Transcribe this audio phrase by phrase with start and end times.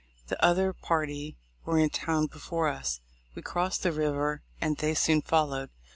[0.29, 3.01] The other party were in town before us.
[3.35, 5.69] We crossed the river, and they soon followed.